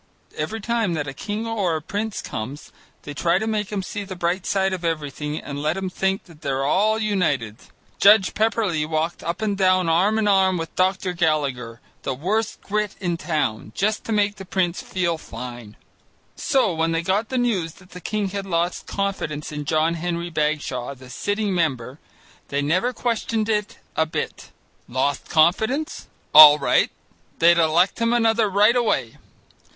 Every 0.35 0.59
time 0.59 0.95
that 0.95 1.07
a 1.07 1.13
king 1.13 1.45
or 1.45 1.75
a 1.75 1.79
prince 1.79 2.23
comes, 2.23 2.71
they 3.03 3.13
try 3.13 3.37
to 3.37 3.45
make 3.45 3.71
him 3.71 3.83
see 3.83 4.03
the 4.03 4.15
bright 4.15 4.47
side 4.47 4.73
of 4.73 4.83
everything 4.83 5.37
and 5.37 5.61
let 5.61 5.77
him 5.77 5.91
think 5.91 6.23
that 6.23 6.41
they're 6.41 6.63
all 6.65 6.97
united. 6.97 7.57
Judge 7.99 8.33
Pepperleigh 8.33 8.87
walked 8.89 9.21
up 9.21 9.43
and 9.43 9.55
down 9.55 9.87
arm 9.89 10.17
in 10.17 10.27
arm 10.27 10.57
with 10.57 10.75
Dr. 10.75 11.13
Gallagher, 11.13 11.81
the 12.01 12.15
worst 12.15 12.61
Grit 12.63 12.95
in 12.99 13.11
the 13.11 13.17
town, 13.17 13.73
just 13.75 14.03
to 14.05 14.11
make 14.11 14.37
the 14.37 14.43
prince 14.43 14.81
feel 14.81 15.19
fine. 15.19 15.75
So 16.35 16.73
when 16.73 16.93
they 16.93 17.03
got 17.03 17.29
the 17.29 17.37
news 17.37 17.73
that 17.75 17.91
the 17.91 18.01
king 18.01 18.29
had 18.29 18.47
lost 18.47 18.87
confidence 18.87 19.51
in 19.51 19.65
John 19.65 19.93
Henry 19.93 20.31
Bagshaw, 20.31 20.95
the 20.95 21.11
sitting 21.11 21.53
member, 21.53 21.99
they 22.47 22.63
never 22.63 22.91
questioned 22.91 23.49
it 23.49 23.77
a 23.95 24.07
bit. 24.07 24.49
Lost 24.89 25.29
confidence? 25.29 26.07
All 26.33 26.57
right, 26.57 26.89
they'd 27.37 27.59
elect 27.59 27.99
him 27.99 28.13
another 28.13 28.49
right 28.49 28.75
away. 28.75 29.17